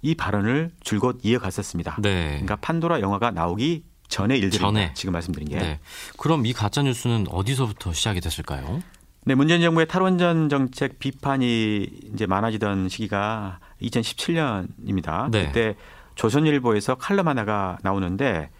이 0.02 0.14
발언을 0.14 0.70
줄곧 0.80 1.20
이어갔었습니다. 1.22 1.96
네. 2.00 2.28
그러니까 2.28 2.56
판도라 2.56 3.00
영화가 3.00 3.32
나오기 3.32 3.84
전의 4.08 4.38
일들입니다. 4.38 4.66
전에. 4.66 4.94
지금 4.94 5.12
말씀드린 5.12 5.48
게. 5.48 5.58
네. 5.58 5.80
그럼 6.18 6.46
이 6.46 6.52
가짜 6.52 6.82
뉴스는 6.82 7.26
어디서부터 7.30 7.92
시작이 7.92 8.20
됐을까요? 8.20 8.80
네, 9.24 9.34
문재인 9.34 9.62
정부의 9.62 9.88
탈원전 9.88 10.50
정책 10.50 10.98
비판이 10.98 11.88
이제 12.12 12.26
많아지던 12.26 12.90
시기가 12.90 13.58
2017년입니다. 13.80 15.30
네. 15.30 15.46
그때 15.46 15.74
조선일보에서 16.14 16.96
칼럼 16.96 17.28
하나가 17.28 17.78
나오는데 17.82 18.50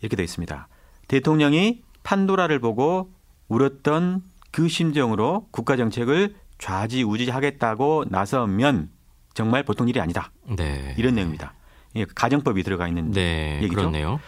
이렇게 0.00 0.16
되어 0.16 0.24
있습니다. 0.24 0.68
대통령이 1.08 1.82
판도라를 2.02 2.58
보고 2.58 3.12
울었던 3.48 4.22
그 4.54 4.68
심정으로 4.68 5.48
국가 5.50 5.76
정책을 5.76 6.36
좌지우지하겠다고 6.58 8.04
나서면 8.08 8.88
정말 9.34 9.64
보통 9.64 9.88
일이 9.88 10.00
아니다. 10.00 10.30
네. 10.44 10.94
이런 10.96 11.16
내용입니다. 11.16 11.54
예, 11.96 12.04
가정법이 12.04 12.62
들어가 12.62 12.86
있는 12.86 13.10
네. 13.10 13.56
얘기죠. 13.62 13.74
그렇네요. 13.80 14.20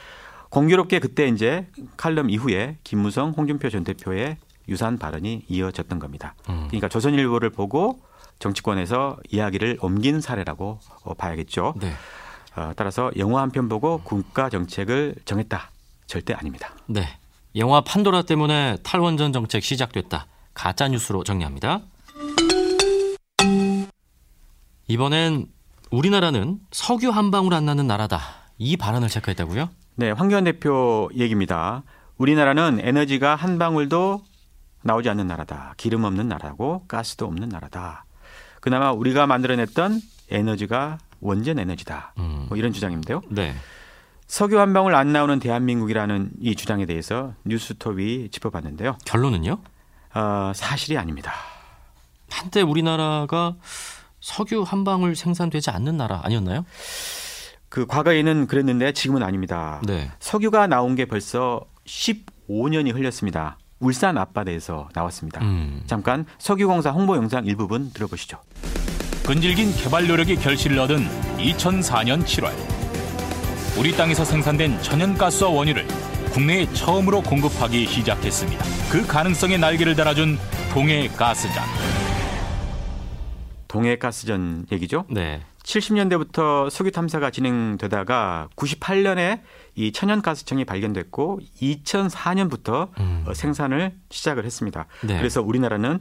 공교롭게 0.50 0.98
그때 0.98 1.28
이제 1.28 1.68
칼럼 1.96 2.28
이후에 2.28 2.78
김무성, 2.82 3.30
홍준표 3.36 3.70
전 3.70 3.84
대표의 3.84 4.36
유사한 4.68 4.98
발언이 4.98 5.44
이어졌던 5.46 6.00
겁니다. 6.00 6.34
음. 6.48 6.64
그러니까 6.66 6.88
조선일보를 6.88 7.50
보고 7.50 8.00
정치권에서 8.40 9.18
이야기를 9.30 9.78
옮긴 9.80 10.20
사례라고 10.20 10.80
어, 11.04 11.14
봐야겠죠. 11.14 11.74
네. 11.80 11.92
어, 12.56 12.72
따라서 12.74 13.12
영화 13.16 13.42
한 13.42 13.50
편 13.50 13.68
보고 13.68 14.00
국가 14.02 14.50
정책을 14.50 15.14
정했다. 15.24 15.70
절대 16.08 16.34
아닙니다. 16.34 16.74
네. 16.86 17.04
영화 17.56 17.80
판도라 17.80 18.22
때문에 18.22 18.76
탈원전 18.82 19.32
정책 19.32 19.64
시작됐다. 19.64 20.26
가짜 20.52 20.88
뉴스로 20.88 21.24
정리합니다. 21.24 21.80
이번엔 24.88 25.46
우리나라는 25.90 26.58
석유 26.70 27.10
한 27.10 27.30
방울 27.30 27.54
안 27.54 27.64
나는 27.64 27.86
나라다. 27.86 28.20
이 28.58 28.76
발언을 28.76 29.08
체크했다고요? 29.08 29.70
네, 29.96 30.10
황교안 30.10 30.44
대표 30.44 31.08
얘기입니다. 31.14 31.82
우리나라는 32.18 32.80
에너지가 32.82 33.34
한 33.34 33.58
방울도 33.58 34.22
나오지 34.82 35.08
않는 35.08 35.26
나라다. 35.26 35.74
기름 35.78 36.04
없는 36.04 36.28
나라고 36.28 36.84
가스도 36.86 37.26
없는 37.26 37.48
나라다. 37.48 38.04
그나마 38.60 38.92
우리가 38.92 39.26
만들어냈던 39.26 40.00
에너지가 40.30 40.98
원전 41.20 41.58
에너지다. 41.58 42.12
음. 42.18 42.46
뭐 42.48 42.58
이런 42.58 42.72
주장인데요. 42.72 43.22
네. 43.30 43.54
석유 44.26 44.58
한 44.58 44.72
방울 44.72 44.94
안 44.94 45.12
나오는 45.12 45.38
대한민국이라는 45.38 46.30
이 46.40 46.56
주장에 46.56 46.84
대해서 46.86 47.34
뉴스톱이 47.44 48.30
짚어봤는데요. 48.30 48.98
결론은요? 49.04 49.58
어, 50.14 50.52
사실이 50.54 50.98
아닙니다. 50.98 51.32
한때 52.30 52.60
우리나라가 52.62 53.54
석유 54.20 54.62
한 54.62 54.82
방울 54.84 55.14
생산되지 55.14 55.70
않는 55.70 55.96
나라 55.96 56.20
아니었나요? 56.24 56.64
그 57.68 57.86
과거에는 57.86 58.46
그랬는데 58.46 58.92
지금은 58.92 59.22
아닙니다. 59.22 59.80
네. 59.86 60.10
석유가 60.18 60.66
나온 60.66 60.94
게 60.96 61.04
벌써 61.04 61.64
15년이 61.86 62.94
흘렸습니다. 62.94 63.58
울산 63.78 64.16
앞바다에서 64.18 64.88
나왔습니다. 64.94 65.42
음. 65.42 65.82
잠깐 65.86 66.24
석유공사 66.38 66.90
홍보 66.90 67.16
영상 67.16 67.44
일부분 67.46 67.92
들어보시죠. 67.92 68.38
끈질긴 69.26 69.74
개발 69.76 70.06
노력이 70.06 70.36
결실을 70.36 70.78
얻은 70.78 71.06
2004년 71.38 72.24
7월 72.24 72.85
우리 73.78 73.92
땅에서 73.92 74.24
생산된 74.24 74.80
천연가스와 74.80 75.50
원유를 75.50 75.86
국내에 76.32 76.66
처음으로 76.72 77.20
공급하기 77.20 77.86
시작했습니다. 77.86 78.64
그 78.90 79.06
가능성에 79.06 79.58
날개를 79.58 79.94
달아준 79.94 80.38
동해 80.72 81.08
가스장. 81.08 81.62
동해가스전 83.68 84.66
얘기죠. 84.72 85.04
네. 85.10 85.42
70년대부터 85.62 86.70
석유 86.70 86.90
탐사가 86.90 87.30
진행되다가 87.30 88.48
98년에 88.56 89.40
이 89.74 89.92
천연가스청이 89.92 90.64
발견됐고 90.64 91.40
2004년부터 91.60 92.88
음. 92.98 93.24
어, 93.26 93.34
생산을 93.34 93.94
시작을 94.08 94.46
했습니다. 94.46 94.86
네. 95.02 95.18
그래서 95.18 95.42
우리나라는 95.42 96.00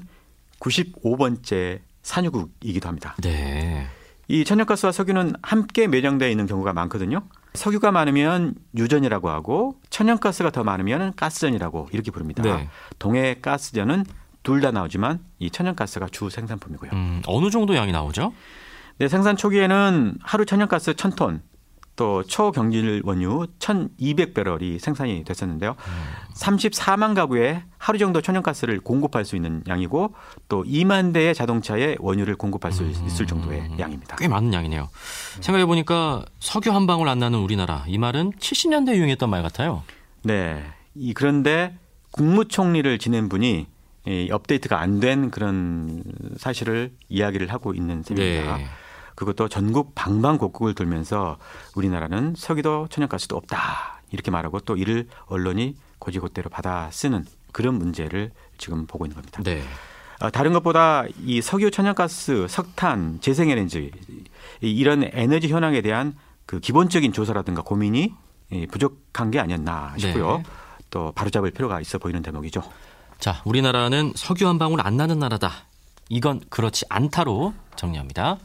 95번째 0.62 1.80
산유국이기도 2.04 2.88
합니다. 2.88 3.16
네. 3.22 3.88
이 4.28 4.44
천연가스와 4.46 4.92
석유는 4.92 5.34
함께 5.42 5.88
매장되어 5.88 6.30
있는 6.30 6.46
경우가 6.46 6.74
많거든요. 6.74 7.24
석유가 7.56 7.92
많으면 7.92 8.56
유전이라고 8.78 9.30
하고 9.30 9.80
천연가스가 9.90 10.52
더 10.52 10.64
많으면 10.64 11.14
가스전이라고 11.16 11.90
이렇게 11.92 12.12
부릅니다. 12.12 12.44
네. 12.44 12.70
동해 13.00 13.36
가스전은 13.42 14.06
둘 14.44 14.62
다 14.62 14.70
나오지만 14.72 15.20
이 15.40 15.50
천연가스가 15.50 16.08
주 16.12 16.30
생산품이고요. 16.30 16.92
음, 16.94 17.22
어느 17.26 17.50
정도 17.50 17.76
양이 17.76 17.92
나오죠? 17.92 18.32
네, 19.00 19.08
생산 19.08 19.36
초기에는 19.36 20.20
하루 20.22 20.46
천연가스 20.46 20.94
1000톤, 20.94 21.42
또 21.96 22.24
초경질 22.24 23.02
원유 23.06 23.48
1,200배럴이 23.60 24.80
생산이 24.80 25.24
됐었는데요. 25.24 25.76
34만 26.36 27.16
가구에 27.16 27.64
하루 27.78 27.98
정도 27.98 28.22
천연가스를 28.22 28.80
공급할 28.82 29.24
수 29.26 29.36
있는 29.36 29.64
양이고 29.68 30.14
또 30.50 30.64
2만 30.64 31.14
대의 31.14 31.34
자동차에 31.34 31.96
원유를 32.00 32.36
공급할 32.36 32.72
수 32.72 32.84
있을 32.84 33.26
정도의 33.26 33.72
양입니다. 33.80 34.18
꽤 34.18 34.28
많은 34.28 34.54
양이네요. 34.54 34.90
생각해 35.40 35.66
보니까 35.66 36.26
석유 36.40 36.72
한 36.74 36.86
방울 36.88 37.08
안 37.08 37.20
나는 37.20 37.40
우리나라 37.40 37.86
이 37.88 37.98
말은 37.98 38.34
70년대 38.40 38.96
유행했던 38.96 39.30
말 39.30 39.42
같아요. 39.42 39.84
네. 40.24 40.64
이 40.96 41.14
그런데 41.14 41.78
국무총리를 42.12 42.98
지낸 43.00 43.30
분이 43.30 43.68
이 44.08 44.30
업데이트가 44.32 44.80
안 44.80 45.00
된 45.00 45.32
그런 45.32 46.04
사실을 46.38 46.92
이야기를 47.10 47.52
하고 47.52 47.74
있는 47.74 48.04
셈입니다. 48.04 48.58
네. 48.58 48.68
그것도 49.16 49.48
전국 49.50 49.94
방방곡곡을 49.96 50.74
돌면서 50.76 51.38
우리나라는 51.76 52.36
석유도 52.38 52.88
천연가스도 52.90 53.36
없다 53.38 54.02
이렇게 54.12 54.30
말하고 54.32 54.60
또 54.62 54.76
이를 54.78 55.08
언론이 55.28 55.76
고지고대로 56.00 56.50
받아 56.50 56.90
쓰는 56.92 57.26
그런 57.52 57.76
문제를 57.76 58.32
지금 58.58 58.86
보고 58.86 59.06
있는 59.06 59.16
겁니다. 59.16 59.42
네. 59.44 59.64
아, 60.20 60.30
다른 60.30 60.54
것보다 60.54 61.04
이 61.24 61.42
석유, 61.42 61.72
천연가스, 61.72 62.48
석탄, 62.50 63.20
재생에너지 63.22 63.92
이- 64.62 64.72
이런 64.72 65.10
에너지 65.12 65.48
현황에 65.50 65.82
대한 65.82 66.16
그 66.46 66.60
기본적인 66.60 67.12
조사라든가 67.14 67.62
고민이 67.64 68.14
이 68.52 68.68
부족한 68.68 69.32
게 69.32 69.40
아니었나 69.40 69.96
싶고요. 69.98 70.38
네. 70.38 70.44
또 70.90 71.12
바로잡을 71.14 71.52
필요가 71.52 71.82
있어 71.82 71.98
보이는 71.98 72.22
대목이죠. 72.22 72.62
자, 73.20 73.42
우리나라는 73.46 74.14
석유 74.16 74.48
한 74.48 74.60
방울 74.60 74.80
안 74.82 74.96
나는 74.98 75.20
나라다. 75.20 75.52
이건 76.10 76.42
그렇지 76.50 76.86
않다로 76.90 77.54
정리합니다. 77.76 78.38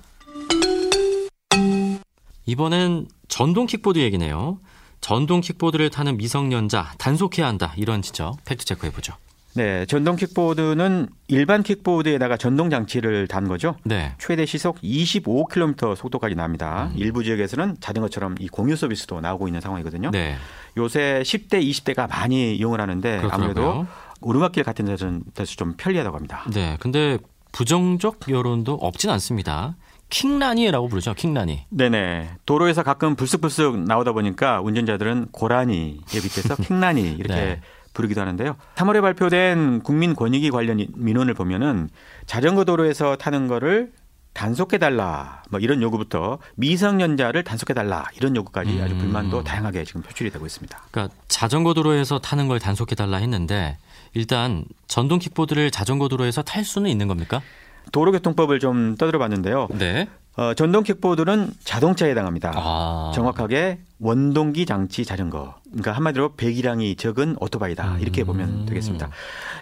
이번엔 2.51 3.07
전동 3.29 3.67
킥보드 3.67 4.01
얘기네요. 4.01 4.59
전동 5.01 5.41
킥보드를 5.41 5.89
타는 5.91 6.17
미성년자 6.17 6.95
단속해야 6.99 7.47
한다. 7.47 7.73
이런 7.77 8.03
지적 8.03 8.45
팩트 8.45 8.65
체크해 8.65 8.91
보죠. 8.91 9.15
네, 9.55 9.87
전동 9.87 10.17
킥보드는 10.17 11.09
일반 11.29 11.63
킥보드에다가 11.63 12.37
전동 12.37 12.69
장치를 12.69 13.29
단 13.29 13.47
거죠. 13.47 13.77
네. 13.85 14.15
최대 14.19 14.47
시속 14.47 14.81
25km 14.81 15.95
속도까지 15.95 16.35
납니다. 16.35 16.91
음. 16.93 16.99
일부 16.99 17.23
지역에서는 17.23 17.77
자전거처럼 17.81 18.35
이 18.41 18.49
공유 18.49 18.75
서비스도 18.75 19.21
나오고 19.21 19.47
있는 19.47 19.61
상황이거든요. 19.61 20.11
네. 20.11 20.37
요새 20.77 21.23
10대, 21.25 21.63
20대가 21.63 22.09
많이 22.09 22.57
이용을 22.57 22.81
하는데 22.81 23.19
아무래도 23.31 23.61
그렇더라고요. 23.61 23.87
오르막길 24.23 24.65
같은 24.65 24.87
데서 24.87 25.55
좀 25.57 25.75
편리하다고 25.77 26.17
합니다. 26.17 26.45
네. 26.53 26.77
근데 26.81 27.19
부정적 27.53 28.29
여론도 28.29 28.75
없진 28.75 29.11
않습니다. 29.11 29.77
킹라니라고 30.11 30.89
부르죠. 30.89 31.15
킹라니. 31.15 31.67
네네. 31.71 32.31
도로에서 32.45 32.83
가끔 32.83 33.15
불쑥불쑥 33.15 33.81
나오다 33.85 34.13
보니까 34.13 34.61
운전자들은 34.61 35.29
고라니에 35.33 35.97
빗대서 36.11 36.57
킹라니 36.63 37.13
이렇게 37.13 37.35
네. 37.35 37.61
부르기도 37.95 38.21
하는데요. 38.21 38.57
3월에 38.77 39.01
발표된 39.01 39.83
국민 39.83 40.15
권익위 40.15 40.51
관련 40.51 40.87
민원을 40.95 41.35
보면은 41.35 41.89
자전거 42.27 42.65
도로에서 42.65 43.17
타는 43.17 43.49
거를 43.49 43.93
단속해 44.33 44.79
달라 44.79 45.43
뭐 45.51 45.59
이런 45.59 45.83
요구부터 45.83 46.39
미성년자를 46.55 47.43
단속해 47.43 47.75
달라 47.75 48.05
이런 48.17 48.37
요구까지 48.37 48.81
아주 48.81 48.95
음. 48.95 48.99
불만도 48.99 49.43
다양하게 49.43 49.85
지금 49.85 50.03
표출이 50.03 50.31
되고 50.31 50.47
있습니다. 50.47 50.83
그러니까 50.91 51.15
자전거 51.27 51.75
도로에서 51.75 52.21
타는 52.21 52.47
걸 52.47 52.61
단속해 52.61 52.95
달라 52.95 53.17
했는데 53.17 53.77
일단 54.15 54.65
전동 54.87 55.19
킥보드를 55.19 55.71
자전거 55.73 56.09
도로에서 56.09 56.43
탈 56.43 56.65
수는 56.65 56.91
있는 56.91 57.09
겁니까? 57.09 57.43
도로교통법을 57.93 58.59
좀 58.61 58.97
떠들어 58.97 59.19
봤는데요. 59.19 59.69
네. 59.73 60.09
어, 60.37 60.55
전동 60.55 60.83
킥보드는 60.85 61.53
자동차에 61.65 62.11
해당합니다. 62.11 62.53
아. 62.55 63.13
정확하게 63.15 63.81
원동기 63.99 64.65
장치 64.65 65.05
자전거. 65.05 65.57
그러니까 65.67 65.93
한마디로 65.93 66.35
배기량이 66.37 66.97
적은 66.97 67.37
오토바이다. 67.41 67.99
이렇게 67.99 68.23
음. 68.23 68.27
보면 68.27 68.67
되겠습니다. 68.67 69.11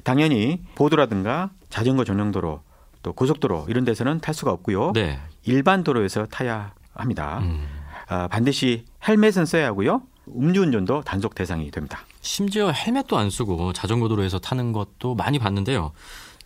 당연히 0.04 0.60
보도라든가 0.74 1.50
자전거 1.70 2.04
전용 2.04 2.30
도로 2.30 2.60
또 3.02 3.12
고속도로 3.12 3.66
이런 3.68 3.84
데서는 3.84 4.20
탈 4.20 4.34
수가 4.34 4.52
없고요. 4.52 4.92
네. 4.92 5.18
일반 5.44 5.82
도로에서 5.82 6.26
타야 6.26 6.72
합니다. 6.94 7.38
음. 7.42 7.66
아, 8.08 8.28
반드시 8.28 8.84
헬멧은 9.06 9.46
써야 9.46 9.66
하고요. 9.66 10.02
음주운전도 10.28 11.02
단속 11.02 11.34
대상이 11.34 11.70
됩니다. 11.70 12.00
심지어 12.20 12.70
헬멧도 12.70 13.16
안 13.16 13.30
쓰고 13.30 13.72
자전거 13.72 14.08
도로에서 14.08 14.38
타는 14.38 14.72
것도 14.72 15.14
많이 15.14 15.38
봤는데요. 15.38 15.92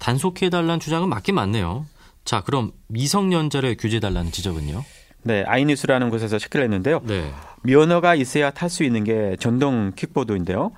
단속해달라는 0.03 0.81
주장은 0.81 1.09
맞긴 1.09 1.37
맞네요. 1.37 1.87
자, 2.25 2.41
그럼 2.43 2.73
미성년자를 2.89 3.77
규제해달라는 3.77 4.33
지적은요? 4.33 4.85
네, 5.23 5.45
아이뉴스라는 5.47 6.11
곳에서 6.11 6.39
체크를 6.39 6.65
했는데요. 6.65 7.03
네. 7.05 7.33
면허가 7.63 8.17
있어야 8.17 8.51
탈 8.51 8.69
수 8.69 8.83
있는 8.83 9.05
게 9.05 9.37
전동 9.39 9.93
킥보드인데요. 9.95 10.73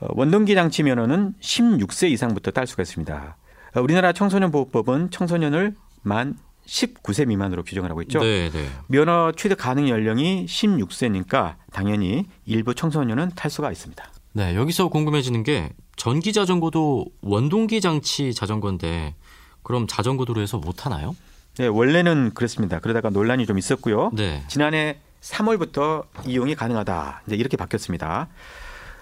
어, 0.00 0.06
원동기 0.10 0.56
장치 0.56 0.82
면허는 0.82 1.34
16세 1.40 2.10
이상부터 2.10 2.50
딸 2.50 2.66
수가 2.66 2.82
있습니다. 2.82 3.36
어, 3.76 3.80
우리나라 3.80 4.12
청소년 4.12 4.50
보호법은 4.50 5.12
청소년을 5.12 5.76
만 6.02 6.36
19세 6.66 7.26
미만으로 7.28 7.62
규정을 7.62 7.88
하고 7.90 8.02
있죠. 8.02 8.18
네, 8.18 8.50
네. 8.50 8.68
면허 8.88 9.30
취득 9.36 9.56
가능 9.58 9.88
연령이 9.88 10.46
16세니까 10.46 11.54
당연히 11.72 12.26
일부 12.44 12.74
청소년은 12.74 13.30
탈 13.36 13.48
수가 13.48 13.70
있습니다. 13.70 14.04
네, 14.32 14.56
여기서 14.56 14.88
궁금해지는 14.88 15.44
게 15.44 15.70
전기 15.96 16.32
자전거도 16.32 17.06
원동기 17.22 17.80
장치 17.80 18.32
자전거인데 18.34 19.14
그럼 19.62 19.86
자전거 19.86 20.24
도로에서 20.24 20.58
못 20.58 20.72
타나요? 20.72 21.16
네, 21.58 21.66
원래는 21.66 22.32
그렇습니다. 22.34 22.78
그러다가 22.80 23.10
논란이 23.10 23.46
좀 23.46 23.58
있었고요. 23.58 24.10
네. 24.14 24.44
지난해 24.46 25.00
3월부터 25.22 26.04
이용이 26.26 26.54
가능하다. 26.54 27.22
이제 27.26 27.36
이렇게 27.36 27.56
바뀌었습니다. 27.56 28.28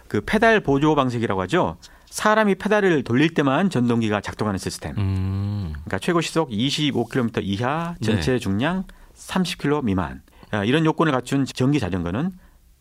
그 0.09 0.21
페달 0.21 0.61
보조 0.61 0.95
방식이라고 0.95 1.41
하죠. 1.43 1.77
사람이 2.07 2.55
페달을 2.55 3.03
돌릴 3.03 3.35
때만 3.35 3.71
전동기가 3.71 4.21
작동하는 4.21 4.59
시스템. 4.59 4.97
음. 4.97 5.73
그러니까 5.73 5.99
최고 5.99 6.21
시속 6.21 6.51
25km 6.51 7.41
이하, 7.43 7.97
전체 8.01 8.33
네. 8.33 8.39
중량 8.39 8.85
30km 9.17 9.83
미만. 9.83 10.23
아, 10.53 10.63
이런 10.63 10.85
요건을 10.85 11.11
갖춘 11.13 11.45
전기 11.45 11.81
자전거는 11.81 12.31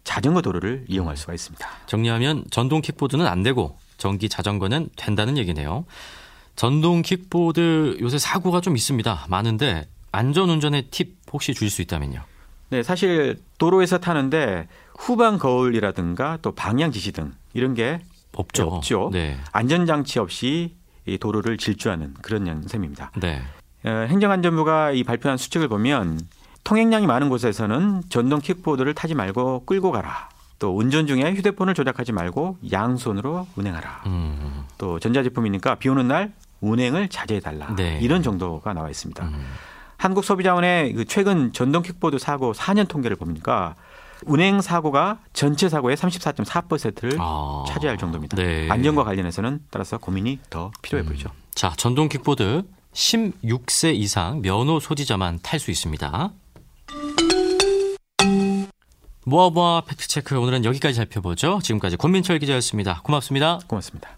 자전거 0.04 0.42
도로를 0.42 0.86
이용할 0.88 1.18
수가 1.18 1.34
있습니다. 1.34 1.68
정리하면 1.88 2.46
전동 2.52 2.82
킥보드는 2.82 3.26
안 3.26 3.42
되고 3.42 3.76
전기 4.04 4.28
자전거는 4.28 4.90
된다는 4.98 5.38
얘기네요. 5.38 5.86
전동 6.58 7.04
킥보드 7.04 8.00
요새 8.02 8.18
사고가 8.18 8.60
좀 8.60 8.76
있습니다. 8.76 9.28
많은데 9.30 9.88
안전 10.12 10.50
운전의 10.50 10.88
팁 10.92 11.16
혹시 11.32 11.54
줄수 11.54 11.82
있다면요. 11.82 12.22
네, 12.68 12.84
사실 12.84 13.40
도로에서 13.60 14.00
타는데 14.00 14.68
후방 14.98 15.38
거울이라든가 15.38 16.40
또 16.42 16.52
방향 16.52 16.92
지시 16.92 17.14
등 17.14 17.32
이런 17.54 17.76
게 17.76 18.02
없죠. 18.34 18.68
없죠. 18.68 19.10
네. 19.14 19.38
안전 19.54 19.86
장치 19.86 20.20
없이 20.20 20.76
이 21.06 21.18
도로를 21.18 21.58
질주하는 21.58 22.14
그런 22.22 22.68
셈입니다. 22.68 23.12
네. 23.22 23.42
어, 23.86 23.90
행정안전부가 24.10 24.92
이 24.92 25.06
발표한 25.06 25.38
수칙을 25.38 25.70
보면 25.70 26.20
통행량이 26.66 27.08
많은 27.08 27.30
곳에서는 27.30 28.04
전동 28.10 28.42
킥보드를 28.42 28.96
타지 28.96 29.16
말고 29.16 29.64
끌고 29.66 29.92
가라. 29.92 30.33
또 30.64 30.74
운전 30.74 31.08
중에 31.08 31.34
휴대폰을 31.34 31.74
조작하지 31.74 32.14
말고 32.14 32.58
양손으로 32.72 33.48
운행하라. 33.58 34.04
음. 34.06 34.64
또 34.78 34.98
전자제품이니까 34.98 35.76
비 35.76 35.90
오는 35.90 36.08
날 36.08 36.32
운행을 36.62 37.10
자제해 37.10 37.42
달라. 37.42 37.76
네. 37.76 38.00
이런 38.02 38.24
정도가 38.24 38.72
나와 38.72 38.90
있습니다. 38.90 39.26
음. 39.26 39.46
한국소비자원의 39.98 40.94
그 40.94 41.04
최근 41.04 41.52
전동 41.52 41.84
킥보드 41.84 42.18
사고 42.18 42.54
4년 42.54 42.88
통계를 42.88 43.18
보니까 43.18 43.76
운행 44.26 44.62
사고가 44.62 45.20
전체 45.34 45.68
사고의 45.68 45.98
34.4%를 45.98 47.18
아. 47.20 47.66
차지할 47.68 47.98
정도입니다. 47.98 48.38
네. 48.38 48.70
안전과 48.70 49.04
관련해서는 49.04 49.60
따라서 49.70 49.98
고민이 49.98 50.40
더 50.50 50.72
필요해 50.82 51.04
보이죠. 51.04 51.30
자, 51.54 51.74
전동 51.76 52.08
킥보드 52.08 52.64
16세 52.94 53.96
이상 53.96 54.42
면허 54.42 54.80
소지자만 54.80 55.40
탈 55.44 55.60
수 55.60 55.72
있습니다. 55.72 56.32
모아모아 59.26 59.82
팩트체크 59.82 60.38
오늘은 60.38 60.66
여기까지 60.66 60.96
살펴보죠. 60.96 61.60
지금까지 61.64 61.98
권민철 61.98 62.40
기자였습니다. 62.40 63.02
고맙습니다. 63.04 63.60
고맙습니다. 63.68 64.18